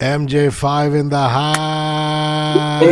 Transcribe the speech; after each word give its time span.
MJ5 0.00 0.98
in 1.00 1.08
the 1.08 1.28
house. 1.28 2.84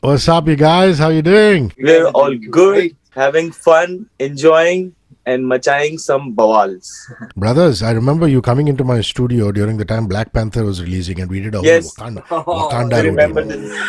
What's 0.00 0.28
up, 0.28 0.46
you 0.48 0.56
guys? 0.56 0.98
How 0.98 1.08
you 1.08 1.22
doing? 1.22 1.72
We're 1.78 2.08
all 2.08 2.34
good, 2.36 2.94
having 3.10 3.50
fun, 3.52 4.08
enjoying, 4.18 4.94
and 5.24 5.44
machaying 5.44 5.98
some 5.98 6.34
bawals. 6.36 6.88
Brothers, 7.36 7.82
I 7.82 7.90
remember 7.92 8.28
you 8.28 8.42
coming 8.42 8.68
into 8.68 8.84
my 8.84 9.00
studio 9.00 9.50
during 9.52 9.76
the 9.78 9.84
time 9.84 10.06
Black 10.06 10.32
Panther 10.32 10.64
was 10.64 10.80
releasing, 10.82 11.20
and 11.20 11.30
we 11.30 11.40
did 11.40 11.54
a 11.54 11.60
Yes. 11.62 11.94
whole 11.96 12.10
Wakanda, 12.12 12.92
I 12.94 13.00
remember 13.00 13.42
routine. 13.42 13.62
this. 13.62 13.86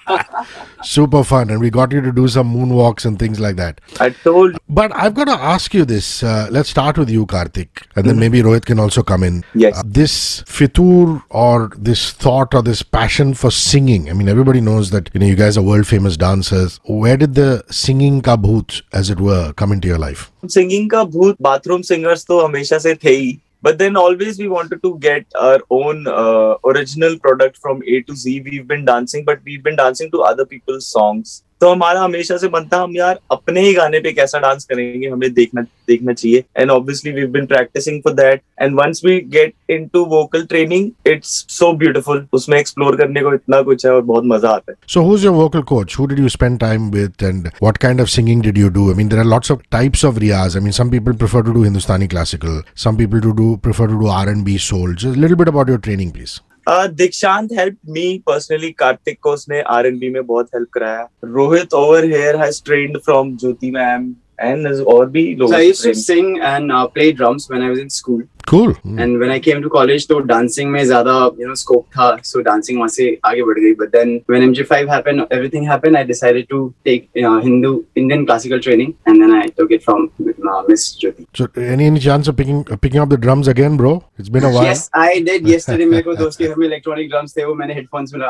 Super 0.84 1.24
fun, 1.24 1.50
and 1.50 1.60
we 1.60 1.70
got 1.70 1.92
you 1.92 2.02
to 2.02 2.12
do 2.12 2.28
some 2.28 2.54
moonwalks 2.54 3.06
and 3.06 3.20
things 3.20 3.40
like 3.40 3.56
that. 3.58 3.82
I 4.00 4.10
told 4.10 4.58
But 4.70 4.96
I've 4.96 5.14
got 5.14 5.26
to 5.26 5.34
ask 5.34 5.74
you 5.74 5.86
this. 5.86 6.24
Uh, 6.24 6.48
let's 6.52 6.70
start 6.70 6.98
with 6.98 7.10
you, 7.10 7.26
Karthik, 7.26 7.84
and 7.96 8.06
then 8.06 8.20
maybe 8.20 8.42
Rohit 8.42 8.66
can 8.66 8.80
also 8.80 9.04
come 9.04 9.24
in. 9.24 9.44
Yes. 9.54 9.78
Uh, 9.78 9.84
this 9.86 10.44
fitur 10.44 11.22
or 11.30 11.72
this 11.78 12.12
thought 12.12 12.54
or 12.54 12.62
this 12.62 12.82
passion 12.82 13.34
for 13.34 13.52
singing. 13.52 14.10
I 14.10 14.14
mean, 14.14 14.30
everybody 14.30 14.62
knows 14.62 14.92
that 14.92 15.10
you 15.14 15.20
know 15.20 15.26
you 15.26 15.36
guys 15.36 15.58
are 15.58 15.62
world 15.62 15.88
famous 15.88 16.18
dancers. 16.18 16.80
Where 16.86 17.18
did 17.18 17.36
the 17.36 17.64
singing 17.70 18.22
ka 18.22 18.38
bhoot, 18.38 18.82
as 18.94 19.10
it 19.10 19.20
were, 19.20 19.54
come 19.54 19.72
into 19.72 19.88
your 19.88 19.98
life? 19.98 20.32
Singing 20.46 20.90
का 20.90 21.04
भूत 21.04 21.38
bathroom 21.42 21.82
singers 21.82 22.26
तो 22.26 22.40
हमेशा 22.46 22.78
से 22.80 22.94
थे 22.96 23.10
ही 23.10 23.40
but 23.65 23.79
then 23.79 23.97
always 23.97 24.39
we 24.39 24.49
wanted 24.49 24.83
to 24.83 24.99
get 24.99 25.27
our 25.41 25.61
own 25.71 26.07
uh, 26.07 26.55
original 26.73 27.19
product 27.19 27.57
from 27.57 27.83
A 27.87 28.03
to 28.03 28.15
Z. 28.15 28.41
We've 28.43 28.69
been 28.69 28.85
dancing, 28.85 29.25
but 29.25 29.41
we've 29.45 29.63
been 29.63 29.77
dancing 29.77 30.11
to 30.13 30.23
other 30.23 30.45
people's 30.45 30.87
songs. 30.87 31.45
तो 31.61 31.71
हमारा 31.71 32.01
हमेशा 32.03 32.37
से 32.37 32.49
बनता, 32.49 32.79
हम 32.79 32.97
यार 32.97 33.19
अपने 33.31 33.61
ही 33.61 33.73
गाने 33.75 34.01
पे 34.01 34.13
कैसा 34.13 34.39
डांस 34.39 34.65
करेंगे, 34.65 35.09
हमें 35.09 35.33
देखना 35.35 35.63
देखना 35.89 36.13
चाहिए। 36.13 36.43
And 36.57 36.71
obviously 36.71 37.13
we 37.13 37.25
been 37.33 37.47
practising 37.47 38.01
for 38.03 38.13
that 38.15 38.43
and 38.63 38.75
once 38.81 39.01
we 39.05 39.19
get 39.33 39.55
into 39.71 40.05
vocal 40.11 40.45
training 40.51 40.91
it's 41.07 41.35
so 41.51 41.73
beautiful 41.79 42.27
उसमें 42.33 42.59
एक्सप्लोर 42.59 42.97
करने 42.97 43.23
को 43.23 43.35
इतना 43.35 43.61
कुछ 43.63 43.87
है 43.87 43.93
और 43.93 44.03
बहुत 44.03 44.25
मज़ा 44.27 44.51
आता 44.51 44.73
है। 44.73 44.77
So 44.89 45.03
who 45.03 45.15
is 45.17 45.25
your 45.25 45.35
vocal 45.35 45.63
coach 45.73 45.97
who 45.99 46.07
did 46.07 46.19
you 46.21 46.29
spend 46.29 46.59
time 46.61 46.91
with 46.91 47.23
and 47.23 47.49
what 47.63 47.77
kind 47.77 48.01
of 48.01 48.09
singing 48.09 48.43
did 48.43 48.59
you 48.59 48.69
do 48.71 48.89
I 48.91 48.97
mean 48.97 49.09
there 49.09 49.21
are 49.21 49.29
lots 49.29 49.53
of 49.53 49.61
types 49.73 50.05
of 50.05 50.19
Riyaz 50.19 50.57
I 50.57 50.63
mean 50.63 50.73
some 50.73 50.91
people 50.91 51.13
prefer 51.15 51.45
to 51.45 51.53
do 51.53 51.63
Hindustani 51.65 52.09
classical 52.09 52.63
some 52.85 52.97
people 52.97 53.21
to 53.21 53.33
do 53.43 53.55
prefer 53.65 53.89
to 53.89 54.01
do 54.01 54.09
RnB 54.13 54.59
soul 54.61 54.95
just 54.95 55.05
soul 55.05 55.17
little 55.17 55.37
bit 55.37 55.49
about 55.49 55.69
your 55.69 55.79
training 55.81 56.13
please 56.13 56.41
Dikshant 56.69 57.49
help 57.53 57.77
me 57.89 58.23
personally 58.27 58.71
Kartik 58.71 59.19
को 59.23 59.33
उसने 59.33 59.61
R 59.61 59.87
N 59.87 59.99
B 59.99 60.09
में 60.11 60.27
बहुत 60.27 60.49
help 60.55 60.69
कराया। 60.75 61.09
Rohit 61.25 61.75
over 61.75 62.05
here 62.05 62.37
has 62.37 62.63
trained 62.65 62.99
from 62.99 63.37
Jyoti 63.37 63.71
ma'am 63.71 64.15
and 64.41 64.67
और 64.67 65.11
भी 65.11 65.35
लोग 65.35 65.51
So 65.51 65.57
I 65.57 65.63
used 65.63 65.85
to 65.85 65.95
sing 65.95 66.41
and 66.41 66.73
uh, 66.73 66.87
play 66.89 67.13
drums 67.13 67.49
when 67.51 67.63
I 67.63 67.71
was 67.71 67.79
in 67.79 67.91
school. 67.91 68.23
cool 68.47 68.75
and 68.85 69.19
when 69.19 69.31
i 69.31 69.39
came 69.39 69.63
to 69.63 69.71
college 69.75 70.07
तो 70.09 70.21
dancing 70.27 70.71
में 70.75 70.85
zada 70.91 71.17
you 71.39 71.49
know 71.49 71.57
scope 71.63 71.87
था 71.97 72.09
so 72.31 72.43
dancing 72.49 72.81
was 72.83 72.97
से 72.97 73.07
आगे 73.25 73.43
बढ़ 73.51 73.77
but 73.79 73.93
then 73.93 74.21
when 74.27 74.43
MJ5 74.53 74.89
happened 74.89 75.27
everything 75.31 75.65
happened 75.65 75.97
I 75.97 76.05
decided 76.05 76.49
to 76.51 76.75
take 76.85 77.09
you 77.15 77.23
know, 77.23 77.41
Hindu 77.41 77.85
Indian 77.95 78.27
classical 78.27 78.61
training 78.61 78.95
and 79.07 79.21
then 79.21 79.33
I 79.33 79.47
took 79.47 79.71
it 79.71 79.83
from 79.83 80.11
uh, 80.21 80.63
Miss 80.69 80.97
Jyoti 80.97 81.27
so 81.35 81.49
any 81.57 81.87
any 81.87 82.01
chance 82.01 82.29
of 82.29 82.37
picking 82.37 82.65
uh, 82.71 82.77
picking 82.77 83.01
up 83.01 83.09
the 83.09 83.17
drums 83.17 83.49
again 83.49 83.77
bro 83.77 84.05
it's 84.19 84.29
been 84.29 84.45
a 84.45 84.51
while 84.51 84.65
yes 84.65 84.91
I 84.95 85.21
did 85.21 85.49
yesterday 85.55 85.87
मेरे 85.87 86.03
को 86.03 86.39
gave 86.39 86.57
me 86.57 86.67
electronic 86.67 87.11
drums 87.11 87.37
थे 87.39 87.45
वो 87.45 87.55
मैंने 87.55 87.75
headphones 87.81 88.15
में 88.15 88.21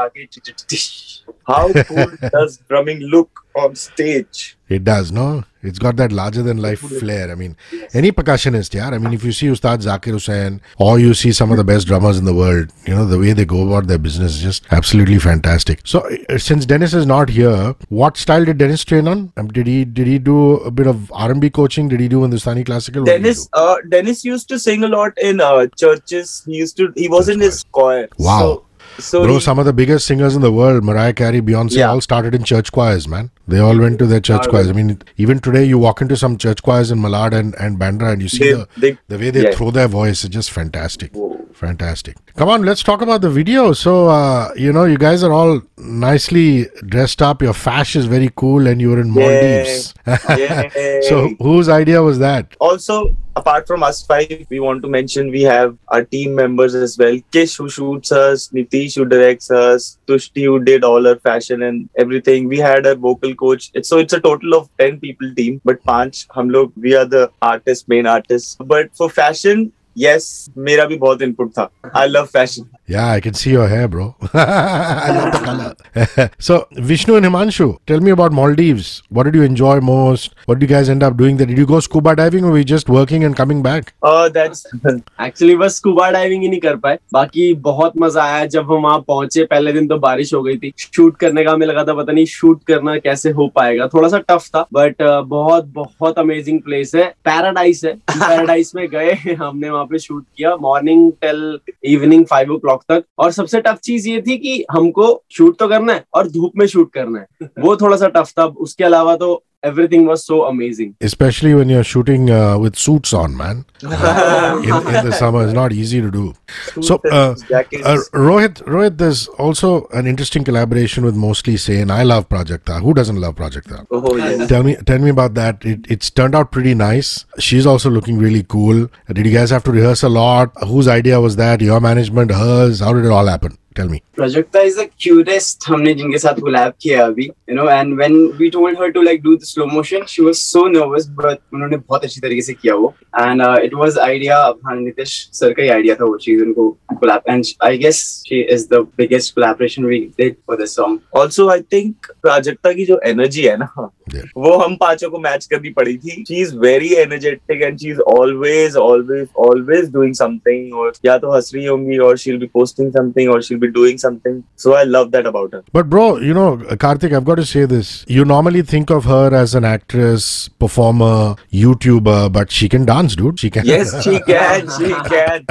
how 1.47 1.73
cool 1.73 2.11
does 2.33 2.59
drumming 2.69 3.01
look 3.01 3.45
on 3.55 3.75
stage. 3.75 4.57
It 4.69 4.85
does, 4.85 5.13
no? 5.13 5.45
It's 5.63 5.79
got 5.79 5.97
that 5.97 6.13
larger 6.13 6.43
than 6.43 6.59
life 6.59 6.81
flair. 6.81 7.31
I 7.31 7.35
mean, 7.35 7.57
yes. 7.73 7.95
any 7.95 8.13
percussionist, 8.13 8.75
yeah. 8.75 8.89
I 8.89 8.99
mean, 8.99 9.13
if 9.13 9.25
you 9.25 9.33
see 9.33 9.47
Ustad 9.47 9.81
Zakir 9.81 10.04
Hussain 10.13 10.61
or 10.79 10.99
you 10.99 11.15
see 11.15 11.33
some 11.33 11.51
of 11.51 11.57
the 11.57 11.65
best 11.65 11.87
drummers 11.87 12.19
in 12.19 12.25
the 12.25 12.35
world, 12.35 12.71
you 12.87 12.95
know, 12.95 13.05
the 13.05 13.19
way 13.19 13.33
they 13.33 13.45
go 13.45 13.67
about 13.67 13.87
their 13.87 13.99
business 13.99 14.37
is 14.37 14.43
just 14.43 14.67
absolutely 14.71 15.19
fantastic. 15.19 15.81
So, 15.85 16.01
uh, 16.29 16.39
since 16.39 16.67
Dennis 16.67 16.95
is 16.95 17.07
not 17.07 17.29
here, 17.29 17.75
what 17.89 18.17
style 18.17 18.45
did 18.45 18.59
Dennis 18.59 18.85
train 18.85 19.09
on? 19.09 19.33
Um, 19.37 19.49
did 19.49 19.67
he 19.67 19.85
did 19.85 20.07
he 20.07 20.19
do 20.19 20.57
a 20.57 20.71
bit 20.71 20.87
of 20.87 21.11
R&B 21.13 21.51
coaching? 21.51 21.89
Did 21.89 22.01
he 22.01 22.09
do 22.09 22.23
Hindustani 22.23 22.65
classical? 22.65 23.05
Dennis 23.05 23.49
uh, 23.53 23.77
Dennis 23.89 24.25
used 24.25 24.49
to 24.49 24.59
sing 24.59 24.85
a 24.85 24.89
lot 24.89 25.17
in 25.19 25.41
uh, 25.41 25.67
churches 25.77 26.43
he 26.47 26.57
used 26.57 26.77
to 26.77 26.93
he 26.97 27.09
was 27.09 27.29
in 27.29 27.41
his 27.41 27.65
choir 27.73 28.09
Wow. 28.19 28.39
so, 28.41 28.65
so 28.99 29.25
Bro, 29.25 29.35
he- 29.35 29.41
some 29.41 29.59
of 29.59 29.65
the 29.67 29.73
biggest 29.73 30.07
singers 30.07 30.35
in 30.37 30.43
the 30.43 30.53
world, 30.53 30.85
Mariah 30.85 31.13
Carey, 31.13 31.41
Beyonce, 31.41 31.77
Yeah. 31.77 31.91
all 31.91 32.01
started 32.01 32.35
in 32.35 32.45
church 32.45 32.73
choirs, 32.73 33.07
man. 33.09 33.31
They 33.47 33.59
all 33.59 33.79
went 33.79 33.99
to 33.99 34.07
their 34.07 34.21
church 34.21 34.49
choirs. 34.49 34.69
I 34.69 34.73
mean, 34.73 35.01
even 35.17 35.39
today, 35.39 35.65
you 35.65 35.79
walk 35.79 36.01
into 36.01 36.17
some 36.17 36.37
church 36.39 36.63
choirs 36.63 36.91
in 36.91 36.99
Malad 36.99 37.33
and, 37.35 37.55
and 37.61 37.79
Bandra, 37.79 38.13
and 38.13 38.23
you 38.23 38.29
see 38.29 38.39
they, 38.39 38.53
the, 38.53 38.69
they, 38.79 38.99
the 39.09 39.19
way 39.19 39.31
they 39.31 39.45
Yeah. 39.45 39.55
throw 39.55 39.71
their 39.71 39.89
voice 39.89 40.25
is 40.25 40.31
just 40.31 40.51
fantastic. 40.51 41.13
Whoa. 41.15 41.31
Fantastic. 41.53 42.17
Come 42.35 42.49
on, 42.49 42.63
let's 42.65 42.83
talk 42.83 43.01
about 43.01 43.21
the 43.21 43.31
video. 43.31 43.73
So, 43.75 44.09
uh, 44.09 44.51
you 44.57 44.73
know, 44.73 44.85
you 44.87 44.99
guys 44.99 45.23
are 45.23 45.33
all 45.33 45.63
nicely 45.79 46.67
dressed 46.87 47.23
up. 47.23 47.43
Your 47.43 47.53
fash 47.53 47.95
is 47.95 48.07
very 48.07 48.31
cool, 48.35 48.67
and 48.67 48.81
you're 48.81 48.99
in 49.01 49.11
Maldives. 49.11 49.95
Yay. 50.31 51.01
so, 51.09 51.29
whose 51.39 51.69
idea 51.69 52.03
was 52.03 52.19
that? 52.19 52.57
also 52.61 53.15
apart 53.37 53.67
from 53.67 53.83
us 53.83 54.01
five 54.07 54.47
we 54.49 54.61
want 54.61 54.83
to 54.83 54.89
mention 54.89 55.31
we 55.31 55.43
have 55.43 55.77
our 55.89 56.05
team 56.05 56.35
members 56.35 56.75
as 56.75 56.97
well 56.97 57.19
kish 57.33 57.57
who 57.57 57.69
shoots 57.69 58.13
us 58.13 58.49
nitish 58.57 58.95
who 58.95 59.05
directs 59.05 59.51
us 59.51 59.99
tushti 60.07 60.45
who 60.45 60.59
did 60.69 60.85
all 60.85 61.09
our 61.09 61.19
fashion 61.29 61.63
and 61.69 61.89
everything 61.99 62.49
we 62.49 62.59
had 62.59 62.87
a 62.87 62.95
vocal 62.95 63.35
coach 63.35 63.71
it's, 63.75 63.89
so 63.89 63.99
it's 63.99 64.13
a 64.13 64.21
total 64.21 64.55
of 64.55 64.69
10 64.79 65.01
people 65.01 65.35
team 65.35 65.61
but 65.65 65.83
panch 65.85 66.27
hum 66.31 66.49
log 66.49 66.73
we 66.77 66.95
are 66.95 67.05
the 67.17 67.31
artists 67.43 67.89
main 67.89 68.07
artists 68.07 68.57
but 68.75 68.95
for 68.97 69.11
fashion 69.11 69.73
yes 69.95 70.51
मेरा 70.59 70.85
भी 70.85 70.97
बहुत 70.99 71.23
input 71.23 71.53
था 71.59 71.71
I 71.95 72.07
love 72.07 72.31
fashion 72.31 72.69
Yeah, 72.89 73.11
I 73.11 73.21
can 73.21 73.33
see 73.33 73.51
your 73.51 73.67
hair, 73.67 73.89
bro. 73.89 74.15
I 74.35 75.11
love 75.11 75.33
the 75.33 75.39
color. 75.43 76.29
so, 76.39 76.69
Vishnu 76.73 77.15
and 77.17 77.25
Himanshu, 77.25 77.79
tell 77.87 78.01
me 78.01 78.11
about 78.11 78.31
Maldives. 78.31 79.03
What 79.09 79.23
did 79.23 79.35
you 79.35 79.43
enjoy 79.43 79.81
most? 79.81 80.35
What 80.45 80.59
did 80.59 80.69
you 80.69 80.77
guys 80.77 80.91
end 80.91 81.03
up 81.03 81.17
doing 81.17 81.39
there? 81.39 81.47
Did 81.47 81.57
you 81.57 81.65
go 81.65 81.81
scuba 81.81 82.15
diving 82.15 82.45
or 82.45 82.51
were 82.51 82.59
you 82.59 82.65
just 82.65 82.91
working 82.91 83.25
and 83.25 83.35
coming 83.35 83.63
back? 83.63 83.95
uh, 84.03 84.29
that's 84.29 84.67
actually 84.85 85.55
बस 85.57 85.77
scuba 85.77 86.11
diving 86.11 86.43
ही 86.43 86.49
नहीं 86.49 86.61
कर 86.61 86.77
पाए 86.85 86.99
बाकी 87.13 87.53
बहुत 87.69 87.93
मज़ा 88.01 88.23
आया 88.25 88.45
जब 88.55 88.73
हम 88.73 88.83
वहाँ 88.83 88.99
पहुँचे 89.09 89.45
पहले 89.51 89.73
दिन 89.73 89.87
तो 89.89 89.99
बारिश 89.99 90.33
हो 90.35 90.43
गई 90.43 90.57
थी 90.59 90.73
शूट 90.79 91.17
करने 91.21 91.45
का 91.45 91.53
हमें 91.53 91.67
लगा 91.67 91.85
था 91.85 91.95
पता 91.95 92.13
नहीं 92.13 92.27
शूट 92.35 92.63
करना 92.69 92.97
कैसे 93.07 93.31
हो 93.39 93.47
पाएगा 93.57 93.87
थोड़ा 93.95 94.09
सा 94.09 94.19
टफ 94.29 94.49
था 94.57 94.67
बट 94.75 95.03
बहुत 95.33 95.73
बहुत 95.75 96.19
अमेजिंग 96.19 96.61
प्लेस 96.63 96.95
है 96.95 97.07
पैराडाइस 97.25 97.85
है 97.85 97.95
पैराडाइस 98.11 98.75
में 98.77 98.87
गए 98.91 99.13
हमने 99.41 99.71
वहाँ 99.71 99.85
पे 99.91 99.99
शूट 99.99 100.25
किया 100.37 100.55
morning 100.69 101.11
till 101.23 101.59
evening 101.95 102.27
five 102.31 102.53
o'clock 102.77 103.01
तक 103.01 103.09
और 103.19 103.33
सबसे 103.33 103.61
टफ 103.61 103.75
चीज़ 103.75 104.09
ये 104.09 104.23
थी 104.23 104.39
कि 104.39 104.65
हमको 104.71 105.25
शूट 105.31 105.59
तो 105.59 105.69
करना 105.69 105.93
है 105.93 106.05
और 106.15 106.29
धूप 106.29 106.53
में 106.57 106.67
शूट 106.67 106.93
करना 106.93 107.19
है। 107.21 107.27
वो 107.59 107.77
थोड़ा 107.77 107.97
सा 107.97 108.09
टफ 108.09 108.33
था। 108.39 108.45
उसके 108.45 108.85
अलावा 108.85 109.17
तो 109.17 109.45
everything 109.65 110.07
was 110.07 110.25
so 110.25 110.45
amazing. 110.45 110.95
Especially 111.01 111.55
when 111.55 111.69
you're 111.69 111.85
shooting 111.85 112.31
uh, 112.31 112.59
with 112.59 112.77
suits 112.77 113.13
on, 113.13 113.37
man. 113.37 113.65
Uh, 114.05 114.61
in, 114.63 114.95
in, 114.95 115.07
the 115.07 115.13
summer, 115.13 115.45
it's 115.45 115.53
not 115.53 115.73
easy 115.73 116.01
to 116.01 116.11
do. 116.11 116.35
Suits 116.75 116.91
uh, 116.91 117.35
so, 117.35 117.57
uh, 117.57 117.99
Rohit, 118.13 118.63
Rohit, 118.65 118.99
there's 118.99 119.29
also 119.29 119.87
an 119.89 120.07
interesting 120.07 120.45
collaboration 120.45 121.05
with 121.05 121.15
Mostly 121.17 121.57
Sane, 121.57 121.91
I 121.91 122.03
love 122.03 122.29
Prajakta. 122.29 122.81
Who 122.81 122.93
doesn't 122.93 123.21
love 123.21 123.37
Project 123.37 123.73
Oh, 123.91 124.17
yeah. 124.17 124.47
Tell 124.53 124.63
me, 124.63 124.77
tell 124.87 124.99
me 124.99 125.11
about 125.11 125.35
that. 125.35 125.65
It, 125.65 125.87
it's 125.89 126.11
turned 126.11 126.35
out 126.35 126.53
pretty 126.53 126.75
nice. 126.75 127.25
She's 127.39 127.67
also 127.67 127.89
looking 127.89 128.19
really 128.19 128.43
cool. 128.43 128.89
Did 129.13 129.27
you 129.27 129.33
guys 129.33 129.51
have 129.51 129.65
to 129.65 129.73
rehearse 129.73 130.03
a 130.03 130.09
lot? 130.09 130.53
Whose 130.67 130.89
idea 130.89 131.21
was 131.21 131.37
that? 131.37 131.61
Your 131.61 131.81
management, 131.81 132.31
hers? 132.31 132.81
How 132.81 132.93
did 132.93 133.05
it 133.05 133.11
all 133.11 133.27
happen? 133.27 133.57
Tell 133.77 133.89
me. 133.89 134.03
Prajakta 134.17 134.65
is 134.65 134.77
the 134.77 134.87
cutest 134.87 135.65
हमने 135.69 135.95
जिनके 135.95 136.19
साथ 136.19 136.35
collab 136.41 136.73
किया 136.83 137.07
अभी 137.07 137.29
you 137.49 137.55
know 137.57 137.67
and 137.69 137.97
when 137.99 138.15
we 138.39 138.51
told 138.51 138.77
her 138.79 138.91
to 138.93 139.03
like 139.03 139.23
do 139.23 139.37
the 139.37 139.47
slow 139.47 139.67
motion 139.67 140.07
she 140.07 140.23
was 140.23 140.43
so 140.43 140.63
nervous 140.75 141.09
but 141.21 141.41
उन्होंने 141.55 141.77
बहुत 141.77 142.05
अच्छी 142.05 142.21
तरीके 142.21 142.43
से 142.43 142.55
किया 142.55 142.75
वो 142.75 142.95
and 143.23 143.43
uh, 143.43 143.57
it 143.69 143.75
was 143.75 143.99
idea 144.05 144.37
हाँ 144.67 144.77
नितिश 144.81 145.17
सर 145.33 145.53
का 145.53 145.63
ही 145.63 145.69
idea 145.71 146.01
था 146.01 146.05
वो 146.05 146.17
चीज़ 146.19 146.43
उनको 146.43 146.69
collab 147.03 147.29
and 147.35 147.45
I 147.61 147.77
guess 147.77 148.23
she 148.29 148.41
is 148.57 148.69
the 148.69 148.85
biggest 148.97 149.35
collaboration 149.35 149.87
we 149.87 150.01
did 150.23 150.37
for 150.47 150.61
this 150.63 150.77
song 150.81 150.99
also 151.17 151.49
I 151.51 151.61
think 151.73 152.13
Prajakta 152.23 152.73
की 152.73 152.85
जो 152.87 153.01
एनर्जी 153.07 153.47
है 153.47 153.57
ना 153.57 153.91
Yeah. 154.13 154.25
वो 154.37 154.51
हम 154.59 154.75
पाँचों 154.77 155.09
को 155.11 155.19
मैच 155.19 155.45
करनी 155.51 155.71
पड़ी 155.77 155.97
थी 155.99 156.25
she 156.29 156.41
is 156.41 156.55
very 156.59 156.89
energetic 157.03 157.63
and 157.63 157.79
she 157.79 157.91
is 157.91 158.01
always 158.01 158.77
always 158.77 159.29
always 159.47 159.91
doing 159.93 160.15
something 160.15 160.75
और 160.79 160.93
या 161.07 161.17
तो 161.19 161.31
हंस 161.35 161.51
रही 161.55 161.65
होंगी 161.67 161.99
और 162.07 162.17
शील 162.19 162.39
बी 162.39 162.47
पोस्टिंग 162.55 162.91
समथिंग 162.93 163.31
और 163.33 163.43
शील 163.43 163.59
be 163.67 163.73
doing 163.73 163.99
something. 163.99 164.45
So 164.57 164.75
I 164.75 164.85
love 164.85 165.11
that 165.13 165.27
about 165.27 165.53
her. 165.53 165.63
But 165.73 165.89
bro, 165.91 166.19
you 166.19 166.35
know, 166.35 166.57
Karthik, 166.85 167.15
I've 167.17 167.25
got 167.25 167.37
to 167.37 167.47
say 167.47 167.65
this. 167.65 168.05
You 168.09 168.25
normally 168.25 168.63
think 168.63 168.91
of 168.91 169.05
her 169.05 169.35
as 169.35 169.55
an 169.55 169.65
actress, 169.65 170.49
performer, 170.49 171.37
YouTuber, 171.53 172.33
but 172.33 172.51
she 172.51 172.69
can 172.69 172.85
dance, 172.85 173.17
dude. 173.17 173.41
She 173.41 173.51
can. 173.51 173.67
Yes, 173.67 174.03
she 174.03 174.21
can. 174.27 174.69
She 174.79 174.95
can. 175.09 175.47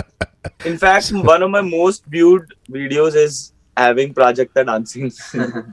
In 0.65 0.77
fact, 0.77 1.11
one 1.33 1.43
of 1.43 1.49
my 1.49 1.61
most 1.61 2.05
viewed 2.05 2.53
videos 2.69 3.15
is 3.15 3.53
having 3.75 4.13
Prajakta 4.13 4.65
dancing. 4.65 5.11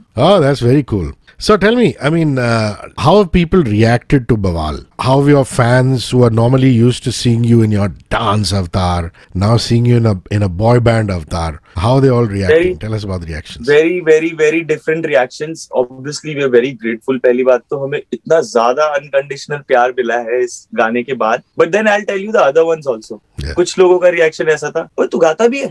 oh, 0.17 0.41
that's 0.41 0.61
very 0.61 0.83
cool. 0.83 1.13
So 1.39 1.57
tell 1.57 1.75
me, 1.75 1.97
I 2.01 2.11
mean, 2.11 2.39
uh, 2.39 2.89
how 2.99 3.19
have 3.19 3.33
people 3.33 3.63
reacted 3.63 4.29
to 4.29 4.37
Bawaal? 4.37 4.87
How 5.01 5.15
your 5.27 5.45
fans 5.45 6.11
who 6.11 6.23
are 6.27 6.31
normally 6.39 6.69
used 6.71 7.03
to 7.05 7.13
seeing 7.19 7.43
you 7.51 7.63
in 7.67 7.73
your 7.75 7.89
dance 8.15 8.53
avatar 8.53 9.13
now 9.43 9.57
seeing 9.57 9.87
you 9.91 9.97
in 10.01 10.07
a 10.11 10.15
in 10.31 10.43
a 10.43 10.49
boy 10.49 10.79
band 10.89 11.11
avatar, 11.11 11.61
how 11.85 11.93
they 12.01 12.11
all 12.17 12.27
reacting? 12.27 12.57
Very- 12.65 12.77
Tell 12.83 12.95
us 12.99 13.05
about 13.09 13.23
the 13.23 13.29
reactions. 13.33 13.67
very 13.67 14.01
very 14.09 14.33
very 14.41 14.61
different 14.73 15.07
reactions 15.13 15.63
obviously 15.83 16.35
we 16.41 16.43
are 16.49 16.53
very 16.57 16.73
grateful 16.85 17.19
पहली 17.27 17.45
बात 17.51 17.63
तो 17.71 17.79
हमें 17.85 17.99
इतना 18.13 18.41
ज़्यादा 18.51 18.91
unconditional 18.99 19.65
प्यार 19.69 19.93
मिला 19.99 20.19
है 20.29 20.43
इस 20.45 20.57
गाने 20.83 21.03
के 21.03 21.15
बाद 21.25 21.43
but 21.63 21.73
then 21.77 21.89
I'll 21.95 22.07
tell 22.13 22.23
you 22.27 22.33
the 22.39 22.45
other 22.53 22.67
ones 22.75 22.93
also 22.95 23.21
Yeah. 23.43 23.53
कुछ 23.57 23.79
लोगों 23.79 23.99
का 23.99 24.09
रिएक्शन 24.15 24.49
ऐसा 24.55 24.71
था 24.71 24.83
तू 25.13 25.19
गाता 25.19 25.47
भी 25.53 25.61
है 25.61 25.71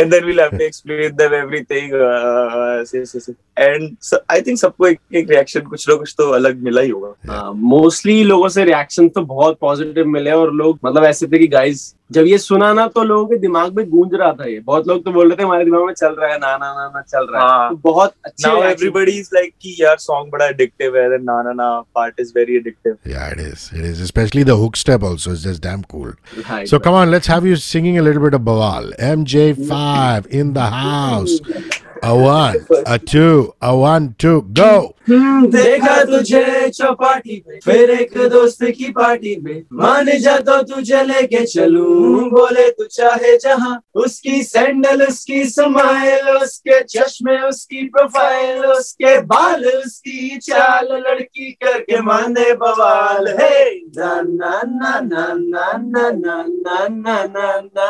and 0.00 0.12
then 0.12 0.24
we'll 0.24 0.42
have 0.42 0.58
to 0.58 0.64
explain 0.64 1.16
them 1.16 1.32
everything 1.32 1.94
uh, 1.94 2.84
yes, 2.84 2.94
yes, 2.94 3.16
ऐसे. 3.16 3.34
and 3.56 3.96
so, 4.00 4.18
I 4.30 4.40
think 4.40 4.58
सबको 4.58 4.86
एक 4.86 5.00
एक 5.14 5.28
reaction 5.28 5.62
कुछ 5.68 5.88
ना 5.88 5.94
कुछ 5.94 6.14
तो 6.18 6.30
अलग 6.30 6.62
मिला 6.62 6.80
ही 6.80 6.90
होगा 6.90 7.52
मोस्टली 7.52 8.24
लोगों 8.24 8.48
से 8.48 8.64
रिएक्शन 8.64 9.08
तो 9.08 9.22
बहुत 9.22 9.58
पॉजिटिव 9.60 10.06
मिले 10.06 10.30
और 10.30 10.52
लोग 10.52 10.78
मतलब 10.84 11.04
ऐसे 11.04 11.26
थे 11.26 11.38
कि 11.38 11.48
गाइस 11.48 11.96
जब 12.10 12.26
ये 12.26 12.38
सुना 12.38 12.72
ना 12.72 12.86
तो 12.94 13.02
लोगों 13.04 13.26
के 13.26 13.36
दिमाग 13.38 13.76
में 13.76 13.88
गूंज 13.90 14.14
रहा 14.14 14.32
था 14.32 14.46
ये। 14.48 14.58
बहुत 14.60 14.86
लोग 14.88 15.04
तो 15.04 15.12
बोल 15.12 15.28
रहे 15.28 15.36
थे 15.36 15.42
हमारे 15.42 15.64
दिमाग 15.64 15.84
में 15.86 15.92
चल 15.94 16.14
रहा 16.14 16.30
है 16.30 16.38
ना 16.38 16.56
ना 16.56 16.72
ना 16.74 16.86
ना 16.94 17.00
चल 17.02 17.26
रहा 17.32 17.42
है। 17.42 17.48
हाँ। 17.48 17.68
तो 17.70 17.76
बहुत 17.84 18.14
अच्छा 18.24 18.50
एवरीबॉडी 18.70 19.12
इज़ 19.18 19.28
लाइक 19.34 19.52
कि 19.62 19.76
यार 19.80 19.96
सॉन्ग 19.98 20.32
बड़ा 20.32 20.46
एडिक्टिव 20.46 20.96
है 20.96 21.08
ना 21.22 21.40
ना 21.42 21.52
ना 21.52 21.68
पार्ट 21.94 22.20
इज़ 22.20 22.32
वेरी 22.36 22.56
एडिक्टिव 22.56 22.96
या 23.10 23.28
it 23.32 23.40
is 23.40 23.68
it 23.76 23.84
is 23.84 24.04
specially 24.06 24.44
the 24.44 24.56
hook 24.62 24.76
step 24.76 25.04
also 25.04 25.32
is 25.32 25.48
just 25.48 25.62
damn 25.62 25.82
cool 25.92 26.14
so 26.70 26.78
come 26.78 26.92
on 27.02 27.10
let's 27.10 27.30
have 27.30 27.46
you 27.46 27.56
singing 27.66 27.98
a 27.98 28.02
little 28.02 28.22
bit 28.22 28.34
of 28.34 28.42
Bawaal 28.42 28.92
MJ five 29.12 30.26
in 30.40 30.52
the 30.52 30.68
house 30.74 31.40
A 32.02 32.16
one, 32.16 32.66
a 32.86 32.98
two, 32.98 33.52
a 33.60 33.76
one, 33.76 34.14
two, 34.18 34.42
go. 34.52 34.94
Hmm, 35.08 35.46
देखा 35.50 36.02
तुझे 36.04 36.68
चौपाटी 36.70 37.36
पे 37.46 37.58
फिर 37.64 37.90
एक 37.90 38.12
दोस्त 38.30 38.62
की 38.78 38.90
party 38.94 39.34
में 39.44 39.62
मान 39.72 40.10
जा 40.22 40.36
तो 40.46 40.60
तुझे 40.62 41.02
लेके 41.04 41.44
चलूँ 41.46 42.28
बोले 42.30 42.68
तू 42.70 42.84
चाहे 42.96 43.36
जहाँ 43.42 43.80
उसकी 44.04 44.42
सैंडल 44.42 45.02
उसकी 45.06 45.44
स्माइल 45.44 46.28
उसके 46.36 46.80
चश्मे 46.84 47.38
उसकी 47.48 47.82
प्रोफ़ाइल 47.96 48.64
उसके 48.66 49.18
बाल 49.32 49.64
उसकी 49.66 50.38
चाल 50.38 50.88
लड़की 50.92 51.50
करके 51.62 52.00
माने 52.02 52.52
बवाल 52.62 53.28
है 53.40 53.64
ना 53.98 54.14
ना 54.22 54.60
ना 54.64 55.00
ना 55.00 55.26
ना 55.34 55.72
ना 55.72 56.08
ना 56.08 56.08
ना 56.08 56.86
ना 56.88 57.18
ना 57.26 57.88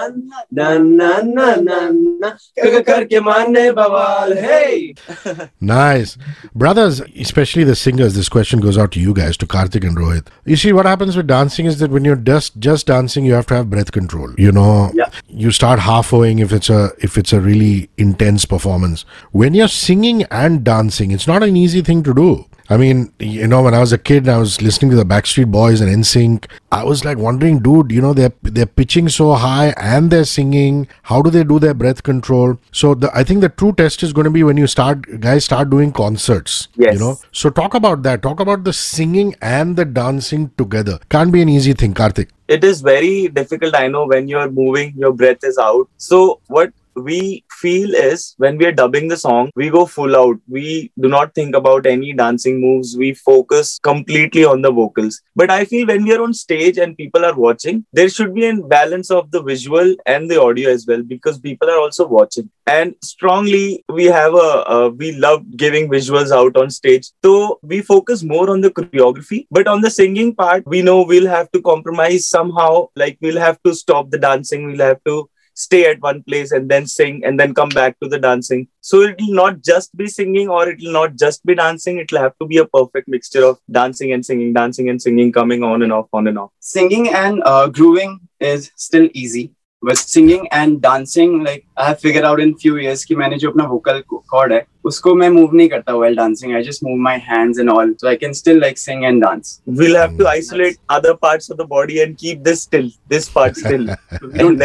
ना 0.53 0.79
ना 0.79 1.21
ना 1.23 1.55
ना 1.61 1.81
ना 1.93 2.81
करके 2.81 3.21
माने 3.21 3.71
बवाल 3.73 4.00
है 4.01 5.51
Nice. 5.61 6.17
Brothers, 6.55 7.01
especially 7.25 7.65
the 7.65 7.75
singers, 7.77 8.15
this 8.15 8.29
question 8.29 8.61
goes 8.61 8.79
out 8.79 8.93
to 8.93 9.01
you 9.01 9.13
guys, 9.15 9.37
to 9.39 9.47
Karthik 9.47 9.87
and 9.87 9.97
Rohit. 9.97 10.27
You 10.45 10.57
see, 10.57 10.73
what 10.73 10.87
happens 10.87 11.17
with 11.17 11.27
dancing 11.27 11.67
is 11.67 11.79
that 11.81 11.91
when 11.91 12.05
you're 12.05 12.17
just 12.31 12.59
just 12.59 12.87
dancing, 12.87 13.25
you 13.25 13.35
have 13.35 13.47
to 13.47 13.55
have 13.61 13.71
breath 13.71 13.93
control. 13.93 14.35
You 14.47 14.53
know, 14.53 14.91
Yeah. 14.95 15.11
you 15.29 15.51
start 15.51 15.79
half-owing 15.81 16.39
if 16.39 16.53
it's 16.53 16.71
a 16.71 16.91
if 16.99 17.19
it's 17.19 17.33
a 17.33 17.41
really 17.41 17.91
intense 17.99 18.45
performance. 18.55 19.05
When 19.33 19.55
you're 19.55 19.69
singing 19.77 20.25
and 20.43 20.65
dancing, 20.65 21.11
it's 21.19 21.27
not 21.27 21.43
an 21.43 21.57
easy 21.57 21.83
thing 21.83 22.03
to 22.11 22.15
do. 22.15 22.31
I 22.73 22.77
mean, 22.77 23.13
you 23.19 23.49
know, 23.49 23.63
when 23.63 23.75
I 23.75 23.81
was 23.81 23.93
a 23.93 23.99
kid, 23.99 24.29
I 24.29 24.39
was 24.39 24.63
listening 24.63 24.93
to 24.93 24.97
the 24.97 25.05
Backstreet 25.05 25.51
Boys 25.51 25.81
and 25.81 25.91
NSYNC. 25.93 26.45
I 26.71 26.85
was 26.85 27.05
like 27.05 27.19
wondering, 27.19 27.59
dude, 27.59 27.91
you 27.91 28.01
know, 28.01 28.13
they're 28.13 28.33
they're 28.43 28.65
pitching 28.65 29.09
so 29.09 29.35
high 29.35 29.75
and 29.77 30.09
they're 30.09 30.25
singing. 30.25 30.87
How 31.03 31.21
do 31.21 31.31
they 31.31 31.43
do 31.43 31.59
their 31.59 31.75
breath 31.75 32.05
control? 32.05 32.59
So 32.71 32.95
the 32.95 33.11
I 33.13 33.25
think 33.25 33.41
the 33.41 33.49
true 33.49 33.73
test 33.73 34.05
is 34.05 34.13
going 34.13 34.27
to 34.27 34.31
be 34.31 34.45
when 34.45 34.57
you 34.57 34.69
start, 34.69 35.03
guys, 35.21 35.45
start 35.47 35.69
doing 35.71 35.91
concerts. 35.91 36.69
Yes. 36.77 36.95
You 36.95 37.01
know, 37.01 37.19
so 37.33 37.51
talk 37.51 37.75
about 37.75 38.05
that. 38.05 38.23
Talk 38.23 38.39
about 38.39 38.63
the 38.63 38.73
singing 38.73 39.35
and 39.43 39.77
the 39.77 39.85
dancing 39.85 40.51
together. 40.57 41.01
Can't 41.11 41.33
be 41.33 41.43
an 41.43 41.49
easy 41.49 41.73
thing, 41.73 41.93
Karthik. 42.03 42.29
it 42.55 42.65
is 42.69 42.79
very 42.87 43.11
difficult 43.35 43.77
i 43.81 43.89
know 43.91 44.01
when 44.13 44.25
you're 44.31 44.47
moving 44.55 44.89
your 45.03 45.11
breath 45.19 45.45
is 45.51 45.59
out 45.65 45.85
so 46.07 46.17
what 46.55 46.73
we 46.95 47.45
feel 47.51 47.95
is 47.95 48.35
when 48.39 48.57
we 48.57 48.67
are 48.67 48.73
dubbing 48.73 49.09
the 49.09 49.17
song 49.17 49.51
we 49.55 49.71
go 49.71 49.87
full 49.87 50.17
out. 50.17 50.37
We 50.49 50.93
do 50.99 51.09
not 51.09 51.35
think 51.35 51.55
about 51.55 51.87
any 51.87 52.13
dancing 52.13 52.61
moves. 52.61 52.97
We 52.97 53.15
focus 53.15 53.79
completely 53.83 54.45
on 54.45 54.63
the 54.63 54.71
vocals. 54.71 55.21
But 55.37 55.51
i 55.51 55.65
feel 55.65 55.87
when 55.87 56.05
we 56.05 56.15
are 56.15 56.23
on 56.23 56.35
stage 56.35 56.79
and 56.79 56.97
people 56.97 57.25
are 57.25 57.35
watching 57.35 57.85
there 57.93 58.09
should 58.09 58.35
be 58.35 58.47
a 58.47 58.57
balance 58.57 59.11
of 59.11 59.31
the 59.31 59.43
visual 59.43 59.95
and 60.07 60.31
the 60.31 60.41
audio 60.41 60.71
as 60.71 60.87
well 60.87 61.03
because 61.03 61.39
people 61.39 61.71
are 61.71 61.79
also 61.79 62.07
watching. 62.07 62.51
And 62.67 62.95
strongly 63.03 63.85
we 63.89 64.05
have 64.05 64.35
a 64.35 64.51
uh, 64.75 64.91
we 64.97 65.13
love 65.13 65.45
giving 65.57 65.89
visuals 65.89 66.31
out 66.31 66.57
on 66.57 66.71
stage. 66.71 67.11
So 67.25 67.59
we 67.63 67.83
focus 67.83 68.23
more 68.23 68.51
on 68.51 68.61
the 68.61 68.71
choreography 68.71 69.47
but 69.51 69.67
on 69.67 69.81
the 69.81 69.91
singing 69.91 70.35
part 70.35 70.67
we 70.67 70.83
know 70.83 71.03
we'll 71.03 71.29
have 71.29 71.51
to 71.53 71.63
compromise 71.63 72.27
somehow. 72.27 72.89
Like 72.97 73.19
we'll 73.21 73.41
have 73.41 73.63
to 73.65 73.75
stop 73.75 74.11
the 74.11 74.19
dancing. 74.19 74.67
We'll 74.67 74.87
have 74.87 75.03
to 75.05 75.29
stay 75.60 75.86
at 75.90 76.02
one 76.02 76.22
place 76.24 76.52
and 76.52 76.70
then 76.70 76.86
sing 76.86 77.24
and 77.24 77.40
then 77.40 77.54
come 77.54 77.70
back 77.70 77.98
to 78.00 78.10
the 78.10 78.20
dancing 78.20 78.68
so 78.82 79.02
it 79.02 79.16
will 79.20 79.34
not 79.34 79.62
just 79.64 79.96
be 79.96 80.08
singing 80.08 80.50
or 80.50 80.68
it 80.70 80.80
will 80.82 80.92
not 80.92 81.16
just 81.16 81.46
be 81.46 81.56
dancing 81.56 81.98
it 81.98 82.12
will 82.12 82.20
have 82.20 82.38
to 82.40 82.46
be 82.46 82.58
a 82.58 82.66
perfect 82.66 83.08
mixture 83.08 83.44
of 83.46 83.58
dancing 83.72 84.12
and 84.12 84.26
singing 84.26 84.52
dancing 84.54 84.90
and 84.90 85.02
singing 85.02 85.32
coming 85.32 85.64
on 85.64 85.82
and 85.82 85.94
off 85.94 86.08
on 86.14 86.28
and 86.28 86.38
off 86.38 86.52
singing 86.60 87.08
and 87.10 87.42
uh, 87.46 87.68
grooving 87.68 88.20
is 88.40 88.72
still 88.76 89.08
easy 89.14 89.52
but 89.82 89.98
singing 89.98 90.48
and 90.52 90.82
dancing 90.82 91.44
like 91.44 91.66
i 91.78 91.86
have 91.86 92.00
figured 92.00 92.26
out 92.26 92.40
in 92.40 92.56
few 92.58 92.78
years 92.78 93.06
कि 93.06 93.16
मैंने 93.16 93.38
जो 93.38 93.52
अपना 93.52 93.70
vocal 93.72 94.02
cord 94.34 94.52
है 94.52 94.66
उसको 94.87 95.15
मैं 95.15 95.29
move 95.29 95.55
नहीं 95.55 95.69
करता 95.69 95.95
well 95.97 96.17
dancing 96.17 96.55
I 96.57 96.63
just 96.63 96.85
move 96.85 96.97
my 97.03 97.17
hands 97.29 97.59
and 97.59 97.71
all 97.71 97.95
so 98.01 98.09
I 98.09 98.17
can 98.17 98.33
still 98.33 98.61
like 98.61 98.79
sing 98.79 99.05
and 99.05 99.23
dance 99.23 99.61
we'll 99.81 99.97
have 99.97 100.17
to 100.19 100.25
isolate 100.27 100.77
other 100.91 101.13
parts 101.23 101.51
of 101.51 101.59
the 101.63 101.67
body 101.71 101.99
and 101.99 102.17
keep 102.21 102.39
this 102.49 102.63
still 102.63 102.91
this 103.09 103.29
part 103.35 103.59
still 103.59 103.89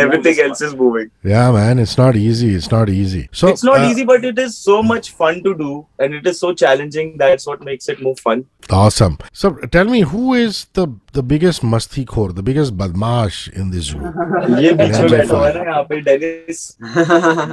everything 0.06 0.40
else 0.46 0.62
is 0.62 0.76
moving 0.76 1.10
yeah 1.24 1.52
man 1.52 1.80
it's 1.80 1.98
not 1.98 2.16
easy 2.16 2.54
it's 2.56 2.72
not 2.72 2.90
easy 2.90 3.28
so 3.32 3.48
it's 3.48 3.64
not 3.64 3.80
uh, 3.80 3.90
easy 3.90 4.04
but 4.04 4.26
it 4.26 4.40
is 4.40 4.58
so 4.58 4.82
much 4.84 5.12
fun 5.12 5.42
to 5.44 5.54
do 5.56 5.86
and 6.00 6.14
it 6.14 6.28
is 6.28 6.40
so 6.40 6.54
challenging 6.54 7.16
that's 7.18 7.48
what 7.48 7.64
makes 7.64 7.90
it 7.90 8.02
more 8.02 8.16
fun 8.16 8.46
awesome 8.72 9.18
so 9.32 9.52
tell 9.78 9.86
me 9.86 10.02
who 10.02 10.34
is 10.34 10.66
the 10.74 10.88
the 11.14 11.24
biggest 11.24 11.62
masti 11.74 12.06
khor 12.06 12.32
the 12.32 12.44
biggest 12.44 12.76
badmash 12.78 13.40
in 13.54 13.72
this 13.72 13.94
room 13.94 14.60
ye 14.64 14.74
beech 14.82 14.98
mein 15.00 15.12
baitha 15.16 15.42
hua 15.42 15.52
hai 15.58 15.66
yahan 15.70 15.90
pe 15.92 16.02
dennis 16.10 16.64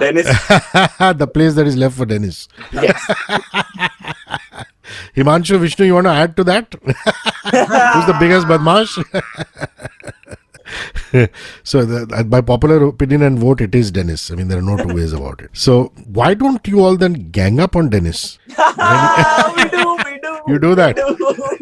dennis 0.05 0.33
the 1.25 1.31
place 1.37 1.59
that 1.61 1.73
is 1.73 1.77
left 1.85 1.97
for 2.01 2.09
dennis 2.15 2.41
yes 2.73 3.11
Himanshu, 5.17 5.59
Vishnu, 5.59 5.87
you 5.87 5.95
want 5.95 6.07
to 6.07 6.11
add 6.11 6.37
to 6.37 6.45
that? 6.45 6.75
Who's 6.83 8.07
the 8.07 8.17
biggest 8.19 8.47
badmash? 8.47 8.93
so, 11.65 11.85
the, 11.85 12.25
by 12.25 12.41
popular 12.41 12.85
opinion 12.87 13.23
and 13.23 13.39
vote, 13.39 13.61
it 13.61 13.75
is 13.75 13.91
Dennis. 13.91 14.31
I 14.31 14.35
mean, 14.35 14.49
there 14.49 14.59
are 14.59 14.63
no 14.63 14.77
two 14.77 14.95
ways 14.95 15.13
about 15.13 15.41
it. 15.41 15.51
So, 15.53 15.93
why 16.07 16.35
don't 16.35 16.67
you 16.67 16.81
all 16.81 16.97
then 16.97 17.31
gang 17.31 17.61
up 17.61 17.77
on 17.77 17.91
Dennis? 17.91 18.39
we 18.49 18.55
do 18.55 19.97
we 20.05 20.19
do 20.21 20.41
You 20.49 20.59
do 20.59 20.75
that? 20.75 20.97
we 20.97 21.15
do. 21.17 21.62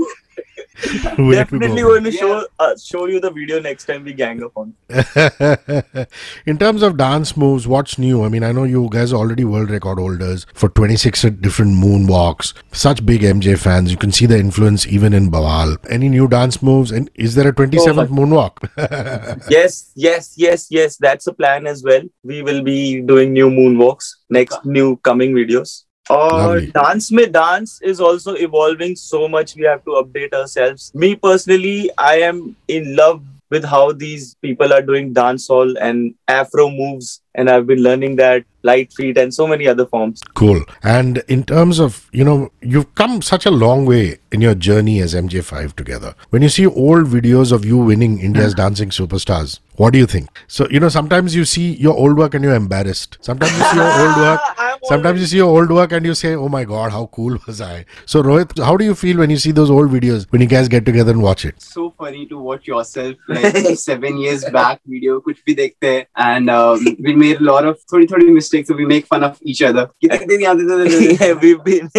Way 1.19 1.31
to 1.31 1.35
definitely 1.35 1.83
go, 1.83 1.89
going 1.89 2.05
to 2.05 2.13
show 2.13 2.47
uh, 2.59 2.77
show 2.77 3.07
you 3.07 3.21
the 3.21 3.31
video 3.31 3.61
next 3.61 3.87
time 3.87 4.05
we 4.05 4.13
gang 4.13 4.43
up 4.43 4.53
on 4.57 4.75
In 6.47 6.59
terms 6.59 6.83
of 6.83 6.97
dance 6.97 7.37
moves, 7.37 7.67
what's 7.67 7.99
new? 7.99 8.25
I 8.25 8.29
mean, 8.29 8.43
I 8.43 8.53
know 8.53 8.65
you 8.65 8.89
guys 8.91 9.13
are 9.13 9.17
already 9.17 9.45
world 9.45 9.71
record 9.71 9.99
holders 9.99 10.47
for 10.55 10.69
26 10.69 11.23
different 11.41 11.73
moonwalks. 11.73 12.53
Such 12.73 13.05
big 13.05 13.23
MJ 13.23 13.59
fans. 13.59 13.91
You 13.91 13.97
can 13.97 14.13
see 14.13 14.27
the 14.27 14.39
influence 14.39 14.87
even 14.87 15.13
in 15.13 15.31
Bawaal. 15.31 15.77
Any 15.89 16.09
new 16.09 16.29
dance 16.29 16.63
moves? 16.63 16.91
And 16.91 17.11
is 17.15 17.35
there 17.35 17.49
a 17.49 17.53
27th 17.53 18.09
moonwalk? 18.09 18.69
yes 19.51 19.93
yes 19.95 20.35
yes 20.37 20.67
yes 20.71 20.97
that's 20.97 21.27
a 21.27 21.33
plan 21.33 21.67
as 21.67 21.83
well 21.83 22.03
we 22.23 22.43
will 22.43 22.63
be 22.63 23.01
doing 23.01 23.33
new 23.33 23.51
moonwalks 23.51 24.15
next 24.29 24.65
new 24.65 24.97
coming 24.99 25.33
videos 25.33 25.85
or 26.11 26.61
dance 26.77 27.11
mein 27.13 27.33
dance 27.33 27.81
is 27.83 28.01
also 28.01 28.35
evolving 28.35 28.95
so 28.97 29.27
much 29.29 29.55
we 29.57 29.63
have 29.63 29.85
to 29.85 29.99
update 30.03 30.33
ourselves 30.33 30.93
me 30.95 31.15
personally 31.15 31.91
i 31.99 32.15
am 32.31 32.57
in 32.69 32.95
love 32.97 33.23
with 33.51 33.65
how 33.65 33.91
these 33.93 34.35
people 34.47 34.73
are 34.73 34.83
doing 34.83 35.13
dancehall 35.15 35.75
and 35.81 36.15
afro 36.29 36.69
moves 36.71 37.21
and 37.35 37.51
i've 37.51 37.67
been 37.67 37.83
learning 37.83 38.17
that 38.17 38.45
light 38.63 38.93
feet 38.93 39.19
and 39.19 39.33
so 39.33 39.47
many 39.47 39.67
other 39.67 39.87
forms 39.87 40.21
cool. 40.41 40.65
And 40.83 41.19
in 41.29 41.45
terms 41.45 41.79
of, 41.79 42.09
you 42.13 42.25
know, 42.25 42.51
you've 42.63 42.95
come 42.95 43.21
such 43.21 43.45
a 43.45 43.51
long 43.51 43.85
way 43.85 44.19
in 44.33 44.41
your 44.41 44.55
journey 44.55 45.01
as 45.01 45.15
MJ5 45.15 45.77
together. 45.77 46.15
When 46.31 46.41
you 46.41 46.49
see 46.49 46.67
old 46.67 47.07
videos 47.07 47.53
of 47.53 47.65
you 47.65 47.77
winning 47.77 48.21
India's 48.21 48.55
Dancing 48.55 48.89
Superstars, 48.89 49.61
what 49.81 49.95
do 49.95 49.99
you 49.99 50.07
think? 50.07 50.29
So, 50.47 50.69
you 50.71 50.79
know, 50.79 50.91
sometimes 50.91 51.35
you 51.35 51.47
see 51.47 51.73
your 51.75 51.97
old 51.97 52.19
work 52.19 52.35
and 52.35 52.45
you're 52.45 52.55
embarrassed. 52.55 53.17
Sometimes 53.23 53.53
you 53.57 53.65
see 53.65 53.77
your 53.77 53.93
old 54.01 54.17
work. 54.25 54.41
Sometimes 54.85 55.21
you 55.21 55.27
see 55.27 55.39
your 55.39 55.49
old 55.49 55.71
work 55.71 55.93
and 55.93 56.05
you 56.05 56.15
say, 56.15 56.35
oh 56.35 56.51
my 56.51 56.65
God, 56.65 56.93
how 56.93 57.07
cool 57.07 57.39
was 57.47 57.63
I? 57.63 57.87
So, 58.05 58.23
Rohit, 58.23 58.63
how 58.63 58.77
do 58.77 58.85
you 58.85 58.95
feel 58.95 59.17
when 59.17 59.31
you 59.31 59.39
see 59.39 59.53
those 59.53 59.71
old 59.71 59.91
videos 59.91 60.27
when 60.33 60.43
you 60.43 60.49
guys 60.49 60.69
get 60.69 60.85
together 60.85 61.13
and 61.13 61.23
watch 61.23 61.47
it? 61.47 61.63
So 61.63 61.95
funny 61.97 62.27
to 62.27 62.39
watch 62.39 62.67
yourself 62.67 63.17
like 63.27 63.57
seven 63.79 64.19
years 64.19 64.45
back 64.51 64.83
video, 64.85 65.21
which 65.21 65.43
we 65.47 65.57
dekhte 65.57 66.05
And 66.15 66.51
um, 66.51 66.85
we 66.99 67.15
made 67.15 67.41
a 67.41 67.45
lot 67.45 67.65
of 67.65 67.81
30 67.91 68.07
30 68.07 68.33
mistakes. 68.33 68.69
So 68.69 68.75
we 68.75 68.85
make 68.85 69.07
fun 69.07 69.25
of 69.25 69.39
each 69.41 69.63
other. 69.63 69.89
yeah, 70.01 71.33
we've 71.33 71.65
been, 71.65 71.91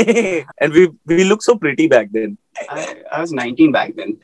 and 0.62 0.72
we, 0.72 0.88
we 1.08 1.24
look 1.24 1.42
so 1.42 1.56
pretty 1.56 1.88
back 1.88 2.10
then. 2.12 2.38
I, 2.56 2.96
I 3.12 3.22
was 3.22 3.34
19 3.34 3.72
back 3.72 3.96
then. 3.96 4.18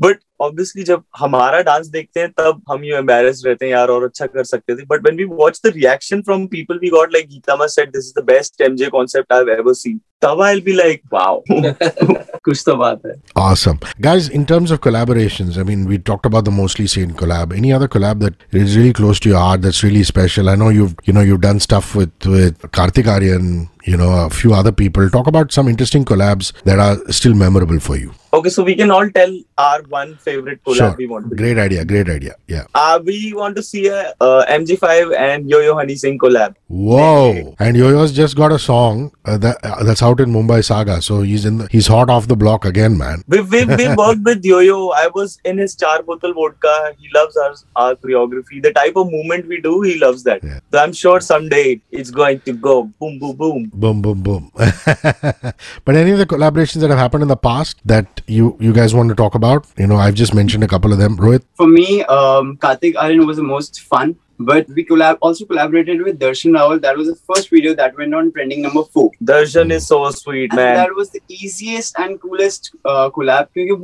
But 0.00 0.18
obviously 0.40 0.82
जब 0.82 1.02
हमारा 1.18 1.60
dance 1.62 1.86
देखते 1.86 2.20
हैं 2.20 2.30
तब 2.32 2.62
हम 2.70 2.84
you 2.84 2.96
एम्बेस 2.96 3.42
रहते 3.46 3.64
हैं 3.64 3.72
यार 3.72 3.88
और 3.88 4.04
अच्छा 4.04 4.26
कर 4.26 4.44
सकते 4.44 4.76
थे 4.76 4.84
but 4.86 5.06
when 5.06 5.16
we 5.16 5.24
watch 5.34 5.60
the 5.66 5.72
reaction 5.74 6.22
from 6.22 6.46
people 6.46 6.78
we 6.78 6.88
got 6.90 7.12
like 7.12 7.28
Geeta 7.28 7.66
said 7.66 7.90
this 7.92 8.06
is 8.06 8.20
the 8.20 8.24
best 8.24 8.60
MJ 8.60 8.86
concept 8.90 9.32
I 9.32 9.38
have 9.38 9.50
ever 9.58 9.74
seen 9.74 10.00
Tava 10.20 10.42
I'll 10.42 10.60
be 10.60 10.74
like, 10.74 11.02
wow, 11.10 11.42
kuch 11.48 12.64
to 12.64 12.74
baat 12.82 13.02
hai. 13.06 13.14
Awesome. 13.36 13.80
Guys, 14.00 14.28
in 14.28 14.44
terms 14.44 14.70
of 14.70 14.80
collaborations, 14.80 15.56
I 15.56 15.62
mean, 15.62 15.86
we 15.86 15.98
talked 15.98 16.26
about 16.26 16.44
the 16.44 16.50
Mostly 16.50 16.86
Sane 16.86 17.12
collab. 17.12 17.56
Any 17.56 17.72
other 17.72 17.88
collab 17.88 18.20
that 18.20 18.34
is 18.52 18.76
really 18.76 18.92
close 18.92 19.18
to 19.20 19.30
your 19.30 19.38
heart 19.38 19.62
that's 19.62 19.82
really 19.82 20.04
special? 20.04 20.50
I 20.50 20.56
know 20.56 20.68
you've, 20.68 20.94
you 21.04 21.14
know, 21.14 21.22
you've 21.22 21.40
done 21.40 21.58
stuff 21.58 21.94
with, 21.94 22.12
with 22.26 22.70
Kartik 22.72 23.06
Aaryan, 23.06 23.68
you 23.84 23.96
know, 23.96 24.26
a 24.26 24.30
few 24.30 24.52
other 24.52 24.72
people. 24.72 25.08
Talk 25.08 25.26
about 25.26 25.52
some 25.52 25.68
interesting 25.68 26.04
collabs 26.04 26.52
that 26.64 26.78
are 26.78 26.98
still 27.10 27.34
memorable 27.34 27.80
for 27.80 27.96
you. 27.96 28.12
Okay, 28.32 28.48
so 28.48 28.62
we 28.62 28.76
can 28.76 28.90
all 28.90 29.10
tell 29.10 29.36
our 29.58 29.82
one 29.88 30.16
favorite 30.16 30.62
collab 30.64 30.96
we 30.96 31.06
want 31.06 31.24
to 31.24 31.30
do. 31.30 31.36
Great 31.36 31.58
idea. 31.58 31.84
Great 31.84 32.08
idea. 32.08 32.34
Yeah. 32.46 32.66
Uh, 32.74 33.00
we 33.04 33.32
want 33.34 33.56
to 33.56 33.62
see 33.62 33.88
a 33.88 34.14
uh, 34.20 34.46
MJ5 34.46 35.16
and 35.16 35.50
Yo 35.50 35.58
Yo 35.58 35.74
Honey 35.74 35.96
Singh 35.96 36.18
collab. 36.18 36.54
Whoa! 36.68 37.56
And 37.58 37.76
Yo-Yo's 37.76 38.12
just 38.12 38.36
got 38.36 38.52
a 38.52 38.58
song 38.58 39.10
uh, 39.24 39.36
that 39.38 39.58
uh, 39.64 39.82
that's 39.82 40.04
out 40.04 40.20
in 40.20 40.30
Mumbai 40.32 40.64
Saga, 40.64 41.02
so 41.02 41.22
he's 41.22 41.44
in 41.44 41.58
the, 41.58 41.68
he's 41.68 41.88
hot 41.88 42.08
off 42.08 42.28
the 42.28 42.36
block 42.36 42.64
again, 42.64 42.96
man. 42.96 43.24
We 43.26 43.40
we 43.40 43.64
we 43.64 43.88
worked 44.02 44.22
with 44.22 44.44
Yo 44.44 44.60
Yo. 44.60 44.90
I 44.90 45.08
was 45.08 45.40
in 45.44 45.58
his 45.58 45.74
Chaar 45.74 46.02
Botal 46.02 46.32
Vodka. 46.32 46.94
He 46.96 47.08
loves 47.12 47.36
our 47.36 47.54
our 47.74 47.96
choreography. 47.96 48.62
The 48.62 48.72
type 48.72 48.94
of 48.94 49.10
movement 49.10 49.48
we 49.48 49.60
do, 49.60 49.80
he 49.82 49.98
loves 49.98 50.22
that. 50.22 50.44
Yeah. 50.44 50.60
So 50.70 50.78
I'm 50.78 50.92
sure 50.92 51.20
someday 51.20 51.80
it's 51.90 52.12
going 52.12 52.38
to 52.42 52.52
go 52.52 52.84
boom 53.00 53.18
boom 53.18 53.34
boom. 53.34 53.70
Boom, 53.74 54.00
boom, 54.00 54.22
boom. 54.22 54.52
but 54.54 55.96
any 55.96 56.12
of 56.12 56.18
the 56.18 56.26
collaborations 56.26 56.82
that 56.82 56.90
have 56.90 57.00
happened 57.00 57.22
in 57.22 57.28
the 57.28 57.36
past 57.36 57.80
that 57.84 58.19
you 58.30 58.56
you 58.60 58.72
guys 58.72 58.94
want 58.94 59.08
to 59.10 59.14
talk 59.14 59.34
about? 59.34 59.66
You 59.76 59.86
know, 59.86 59.96
I've 59.96 60.14
just 60.14 60.34
mentioned 60.34 60.64
a 60.64 60.68
couple 60.68 60.92
of 60.92 60.98
them. 60.98 61.16
Rohit, 61.16 61.44
for 61.54 61.66
me, 61.66 62.02
um, 62.04 62.56
Kartik 62.56 62.94
Aaryan 62.94 63.26
was 63.26 63.36
the 63.36 63.42
most 63.42 63.80
fun. 63.82 64.16
But 64.42 64.68
we 64.74 64.86
collab- 64.86 65.18
also 65.20 65.44
collaborated 65.44 66.00
with 66.00 66.18
Darshan 66.18 66.54
Raval. 66.56 66.80
That 66.80 66.96
was 66.96 67.08
the 67.08 67.16
first 67.30 67.50
video 67.50 67.74
that 67.74 67.94
went 67.98 68.14
on 68.14 68.32
trending 68.32 68.62
number 68.62 68.84
four. 68.84 69.10
Darshan 69.22 69.70
is 69.70 69.86
so 69.86 69.98
sweet, 70.10 70.50
and 70.52 70.56
man. 70.56 70.76
That 70.76 70.94
was 70.94 71.10
the 71.10 71.20
easiest 71.28 71.98
and 71.98 72.18
coolest 72.18 72.70
uh, 72.86 73.10
collab 73.10 73.48
because 73.52 73.76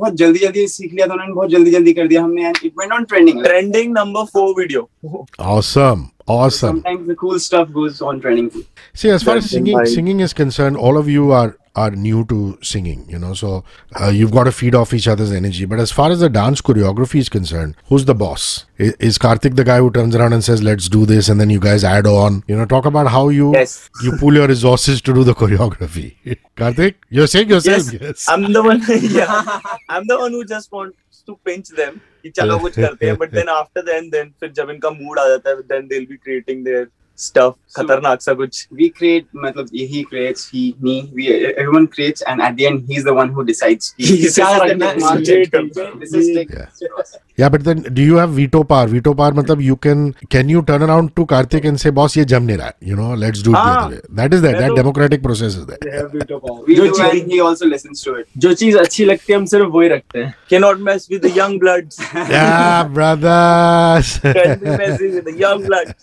it 2.63 2.75
went 2.75 2.91
on 2.91 3.05
trending. 3.05 3.43
Trending 3.43 3.93
number 3.93 4.25
four 4.25 4.55
video. 4.57 4.89
Awesome. 5.37 6.11
Awesome. 6.27 6.81
So 6.81 6.81
sometimes 6.81 7.07
the 7.07 7.15
cool 7.15 7.39
stuff 7.39 7.71
goes 7.71 8.01
on 8.01 8.19
trending. 8.19 8.51
See, 8.95 9.09
as 9.09 9.21
far 9.21 9.37
as 9.37 9.51
singing, 9.51 9.85
singing 9.85 10.21
is 10.21 10.33
concerned, 10.33 10.75
all 10.75 10.97
of 10.97 11.07
you 11.07 11.31
are 11.31 11.55
are 11.76 11.90
new 11.90 12.24
to 12.26 12.58
singing. 12.62 13.04
You 13.08 13.18
know, 13.18 13.32
so 13.34 13.64
uh, 14.00 14.08
you've 14.08 14.30
got 14.30 14.44
to 14.44 14.52
feed 14.52 14.74
off 14.74 14.92
each 14.92 15.08
other's 15.08 15.32
energy. 15.32 15.64
But 15.64 15.80
as 15.80 15.90
far 15.90 16.10
as 16.10 16.20
the 16.20 16.28
dance 16.28 16.60
choreography 16.60 17.18
is 17.20 17.28
concerned, 17.28 17.76
who's 17.86 18.04
the 18.04 18.14
boss? 18.14 18.66
Is, 18.78 18.92
is 18.98 19.18
Karthik 19.18 19.56
the 19.56 19.64
guy 19.64 19.78
who 19.78 19.90
turns 19.90 20.14
around 20.14 20.34
and 20.34 20.44
says, 20.44 20.62
"Let's 20.62 20.88
do 20.88 21.06
this," 21.06 21.28
and 21.28 21.40
then 21.40 21.50
you 21.50 21.60
guys 21.60 21.84
add 21.84 22.06
on? 22.06 22.42
You 22.46 22.56
know, 22.56 22.66
talk 22.66 22.84
about 22.84 23.08
how 23.08 23.28
you 23.30 23.52
Yes. 23.54 23.88
you 24.02 24.12
pool 24.18 24.34
your 24.34 24.46
resources 24.48 25.00
to 25.02 25.14
do 25.14 25.24
the 25.24 25.34
choreography. 25.34 26.08
Karthik, 26.56 26.94
you're 27.08 27.26
saying 27.26 27.48
yourself, 27.48 27.92
Yes. 27.92 28.00
yes. 28.00 28.28
I'm 28.28 28.52
the 28.52 28.62
one. 28.62 28.82
yeah, 29.20 29.60
I'm 29.88 30.06
the 30.06 30.18
one 30.18 30.32
who 30.32 30.44
just 30.44 30.70
wants 30.72 31.22
to 31.26 31.38
pinch 31.44 31.68
them. 31.82 32.00
कि 32.24 32.30
चलो 32.30 32.58
कुछ 32.62 32.74
करते 32.78 33.06
हैं 33.06 33.16
but 33.20 33.32
then 33.36 33.48
after 33.52 33.82
then 33.86 34.08
then 34.10 34.28
फिर 34.40 34.50
जब 34.58 34.68
इनका 34.70 34.90
mood 34.98 35.18
आ 35.18 35.28
जाता 35.28 35.50
है 35.50 35.62
then 35.70 35.88
they'll 35.92 36.06
be 36.10 36.18
creating 36.26 36.60
their 36.66 36.82
stuff 37.17 37.55
खतरनाक 37.77 38.21
सा 38.21 38.33
कुछ 38.33 38.67
We 38.79 38.89
create, 38.97 39.25
मतलब 39.43 39.69
he 39.93 40.03
creates, 40.11 40.47
he, 40.53 40.63
me, 40.81 40.95
we 41.13 41.27
everyone 41.45 41.87
creates, 41.95 42.21
and 42.31 42.41
at 42.41 42.55
the 42.57 42.65
end 42.69 42.85
he's 42.91 43.03
the 43.03 43.13
one 43.13 43.29
who 43.37 43.43
decides. 43.43 43.93
He 43.97 44.27
the 44.27 44.31
like 46.35 46.49
Yeah. 46.57 46.67
Yeah, 47.39 47.49
but 47.49 47.63
then 47.65 47.81
do 47.97 48.01
you 48.01 48.15
have 48.15 48.31
veto 48.31 48.63
power? 48.63 48.87
Veto 48.87 49.13
power, 49.13 49.31
matlab 49.39 49.61
you 49.63 49.75
can 49.75 49.99
can 50.35 50.49
you 50.53 50.61
turn 50.69 50.81
around 50.85 51.11
to 51.19 51.25
Karthik 51.33 51.65
and 51.71 51.79
say, 51.83 51.91
"Boss, 51.99 52.15
ये 52.17 52.23
जम 52.31 52.43
नहीं 52.43 52.57
रहा 52.57 52.67
है." 52.67 52.73
You 52.91 52.95
know, 52.99 53.09
let's 53.23 53.41
do 53.47 53.51
it 53.51 53.53
the 53.53 53.59
हाँ. 53.59 53.83
other 53.83 53.95
way. 53.95 54.01
That 54.21 54.33
is 54.37 54.41
that. 54.45 54.53
मैं 54.55 54.61
That 54.61 54.69
तो- 54.69 54.77
democratic 54.79 55.21
process 55.27 55.57
is 55.61 55.65
there. 55.67 55.77
we 56.13 56.19
जो 56.23 56.39
do, 56.39 56.87
चीज- 56.99 57.11
and 57.11 57.31
he 57.35 57.39
also 57.49 57.65
listens 57.73 58.01
to 58.07 58.15
it. 58.21 58.25
जो 58.45 58.53
चीज़ 58.63 58.77
अच्छी 58.77 59.05
लगती 59.05 59.33
है 59.33 59.37
हम 59.39 59.45
सिर्फ़ 59.53 59.69
वही 59.77 59.89
रखते 59.89 60.23
हैं 60.23 60.33
cannot 60.53 60.77
mess 60.89 61.07
with 61.13 61.21
the 61.27 61.31
young 61.37 61.53
bloods 61.65 61.99
yeah, 62.15 62.83
brothers. 62.97 64.17
can't 64.23 64.63
messing 64.63 65.13
with 65.19 65.25
the 65.31 65.37
young 65.45 65.63
bloods 65.67 65.93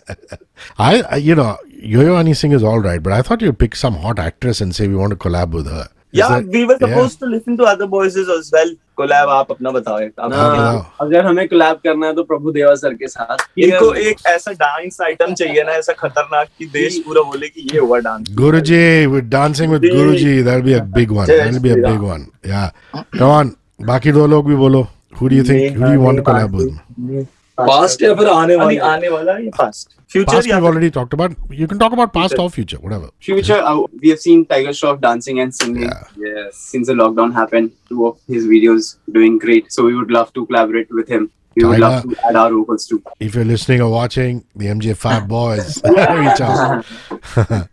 I, 0.78 1.02
I, 1.02 1.16
you 1.16 1.34
know, 1.34 1.56
Yo-Yo 1.68 2.14
Honey 2.16 2.34
Singh 2.34 2.52
is 2.52 2.62
all 2.62 2.80
right, 2.80 3.02
but 3.02 3.12
I 3.12 3.23
thought 3.23 3.42
you'd 3.42 3.58
pick 3.58 3.75
some 3.76 3.94
hot 3.94 4.18
actress 4.18 4.61
and 4.61 4.75
say 4.75 4.88
we 4.88 4.96
want 4.96 5.11
to 5.11 5.16
collab 5.16 5.50
with 5.50 5.66
her. 5.66 5.88
Is 6.12 6.18
yeah 6.20 6.28
that- 6.28 6.46
we 6.46 6.64
were 6.64 6.78
supposed 6.78 7.20
yeah. 7.20 7.26
to 7.26 7.30
listen 7.34 7.56
to 7.56 7.64
other 7.64 7.87
voices 7.88 8.28
as 8.28 8.50
well 8.56 8.68
collab 8.99 9.28
आप 9.37 9.50
अपना 9.50 9.70
बताओ 9.76 9.99
एक 10.00 10.20
आप 10.20 10.30
बताओ। 10.30 11.06
अगर 11.06 11.26
हमें 11.26 11.49
collab 11.49 11.76
करना 11.87 12.06
है 12.06 12.14
तो 12.14 12.23
प्रभु 12.25 12.52
देवा 12.52 12.75
सर 12.82 12.94
के 12.94 13.08
साथ 13.08 13.44
इनको 13.58 13.92
एक 14.11 14.18
ऐसा 14.34 14.52
डांस 14.61 15.00
आइटम 15.06 15.34
चाहिए 15.40 15.62
ना 15.64 15.73
ऐसा 15.78 15.92
खतरनाक 15.99 16.49
कि 16.58 16.66
देश 16.76 16.99
पूरा 17.06 17.23
बोले 17.30 17.49
कि 17.49 17.68
ये 17.73 17.78
हुआ 17.78 17.99
dance 18.06 18.28
Guruji, 18.40 18.84
with 19.14 19.28
dancing 19.34 19.75
with 19.76 19.82
Guruji. 19.82 20.34
That'll 20.44 20.66
be 20.70 20.78
a 20.78 20.84
big 21.00 21.11
one. 21.20 21.26
That'll 21.26 21.64
be 21.68 21.73
a 21.78 21.82
big 21.88 22.08
one. 22.12 22.26
Yeah. 22.44 22.70
Come 23.18 23.30
on. 23.30 23.54
बाकी 23.82 24.12
दो 24.12 24.26
लोग 24.26 24.49
भी 24.49 24.54
बोलो. 24.56 24.87
Who 25.20 25.28
do 25.28 25.37
you 25.37 25.44
think? 25.50 25.76
Who 25.76 25.87
do 25.87 25.92
you 25.92 26.04
want 26.06 26.18
to 26.18 26.23
collab 26.23 26.52
with? 26.52 27.26
Past 27.59 28.01
या 28.01 28.13
फिर 28.15 28.27
आने 28.27 28.53
आने 28.53 28.55
वाले 28.55 28.77
आने 28.89 29.09
वाला 29.09 29.38
ये 29.38 29.49
फास्ट 29.57 29.97
फ्यूचर 30.13 30.35
Past 30.35 30.47
या 30.47 30.57
we've 30.57 30.67
already 30.69 30.89
talked 30.93 31.13
about. 31.13 31.33
You 31.61 31.67
can 31.71 31.79
talk 31.81 31.95
about 31.95 32.13
past 32.13 32.39
or 32.43 32.49
future, 32.53 32.77
whatever. 32.85 33.09
Future, 33.25 33.57
uh, 33.71 33.81
we 34.03 34.09
have 34.09 34.21
seen 34.21 34.45
Tiger 34.53 34.71
Shroff 34.77 35.01
dancing 35.01 35.41
and 35.43 35.57
singing. 35.57 35.83
Yeah. 35.83 36.23
Yes. 36.27 36.61
Since 36.69 36.88
the 36.91 36.95
lockdown 37.01 37.35
happened, 37.39 37.75
two 37.89 38.07
of 38.07 38.15
his 38.35 38.47
videos 38.53 38.88
doing 39.17 39.38
great. 39.43 39.69
So 39.75 39.85
we 39.89 39.93
would 39.99 40.15
love 40.17 40.31
to 40.39 40.45
collaborate 40.47 40.95
with 41.01 41.11
him. 41.17 41.29
We 41.55 41.65
would 41.65 41.79
love 41.79 42.01
Tiger. 42.01 42.15
to 42.15 42.27
add 42.31 42.35
our 42.35 42.49
vocals 42.55 42.88
too. 42.88 43.03
If 43.19 43.35
you're 43.35 43.45
listening 43.51 43.81
or 43.81 43.91
watching, 43.91 44.43
the 44.55 44.71
MJ5 44.73 45.27
boys, 45.27 45.79
reach 45.83 46.41
out. 46.41 47.69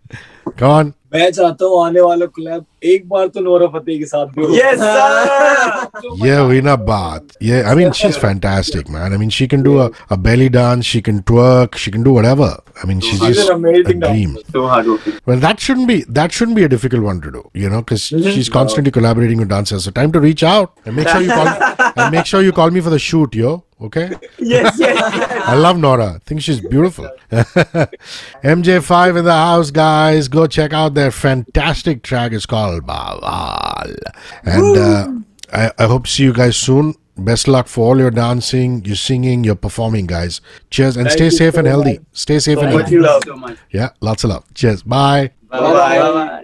Come 0.57 0.71
on. 0.71 0.95
मैं 1.15 1.31
चाहता 1.33 1.65
हूँ 1.65 1.85
आने 1.87 2.01
वाला 2.01 2.27
club 2.37 2.65
एक 2.85 3.09
बार 3.09 3.27
तो 3.35 3.41
Nora 3.41 3.67
Fatehi 3.79 3.99
के 3.99 4.05
साथ 4.07 4.27
भी 4.37 4.45
हो 4.45 4.55
yes 4.57 4.79
sir 4.79 6.25
Yeah, 6.27 6.41
Veena 6.49 6.75
Bath. 6.89 7.37
Yeah, 7.41 7.69
I 7.71 7.75
mean, 7.79 7.93
she's 7.99 8.17
fantastic, 8.25 8.89
man. 8.95 9.13
I 9.13 9.17
mean, 9.23 9.31
she 9.37 9.47
can 9.53 9.63
do 9.67 9.73
a, 9.85 9.91
a 10.11 10.17
belly 10.27 10.49
dance, 10.57 10.87
she 10.95 11.01
can 11.09 11.23
twerk, 11.31 11.77
she 11.85 11.91
can 11.97 12.03
do 12.09 12.13
whatever. 12.17 12.49
I 12.83 12.87
mean, 12.91 13.01
she's 13.01 13.21
She's 13.25 13.37
just 13.41 13.51
an 13.51 13.57
amazing 13.57 14.03
a 14.03 14.09
dream. 14.09 14.35
dancer. 14.35 14.53
So 14.57 14.67
hardworking. 14.73 15.19
Well, 15.27 15.39
that 15.47 15.61
shouldn't 15.67 15.89
be 15.93 15.99
that 16.21 16.33
shouldn't 16.39 16.57
be 16.61 16.65
a 16.65 16.69
difficult 16.75 17.03
one 17.11 17.21
to 17.27 17.33
do, 17.39 17.45
you 17.65 17.71
know, 17.75 17.83
because 17.83 18.07
she's 18.37 18.51
constantly 18.59 18.93
collaborating 18.99 19.39
with 19.45 19.49
dancers. 19.55 19.85
So 19.91 19.95
time 20.01 20.13
to 20.19 20.21
reach 20.27 20.43
out 20.55 20.73
and 20.85 20.97
make 20.97 21.09
sure 21.15 21.23
you 21.23 21.31
call 21.31 21.49
and 21.97 22.17
make 22.19 22.27
sure 22.35 22.43
you 22.51 22.53
call 22.61 22.71
me 22.79 22.81
for 22.89 22.91
the 22.91 23.03
shoot, 23.11 23.35
yo. 23.45 23.55
Okay. 23.82 24.10
yes, 24.38 24.78
yes, 24.78 24.80
yes. 24.80 25.44
I 25.48 25.56
love 25.56 25.78
Nora. 25.78 26.14
I 26.16 26.18
think 26.20 26.42
she's 26.42 26.60
beautiful. 26.62 27.10
MJ5 27.32 29.18
in 29.18 29.26
the 29.26 29.34
house, 29.34 29.72
guys. 29.72 30.28
Go 30.28 30.46
check 30.46 30.72
out 30.74 30.94
their 30.94 31.10
fantastic 31.12 32.04
track. 32.04 32.32
It's 32.32 32.46
called 32.46 32.86
Bawaal. 32.86 33.96
And 34.44 34.78
uh, 34.78 35.08
I, 35.52 35.72
I 35.80 35.86
hope 35.88 36.06
see 36.08 36.24
you 36.24 36.34
guys 36.34 36.58
soon. 36.58 36.94
Best 37.18 37.48
luck 37.48 37.68
for 37.68 37.88
all 37.88 37.98
your 38.00 38.12
dancing, 38.12 38.86
your 38.86 38.96
singing, 38.96 39.44
your 39.44 39.56
performing, 39.56 40.06
guys. 40.06 40.42
Cheers 40.70 40.96
and 40.98 41.08
Thank 41.08 41.18
stay 41.18 41.30
safe 41.30 41.54
so 41.54 41.60
and 41.60 41.68
healthy. 41.68 41.98
Much. 42.00 42.08
Stay 42.14 42.40
safe 42.40 42.58
and 42.60 42.70
healthy. 42.70 42.92
You 42.92 43.02
love. 43.02 43.24
So 43.26 43.36
much. 43.36 43.58
Yeah, 43.72 43.90
lots 44.00 44.24
of 44.24 44.30
love. 44.30 44.46
Cheers. 44.54 44.84
Bye. 44.84 45.32
Bye. 45.50 45.60
Bye. 45.60 46.00
Bye. 46.00 46.38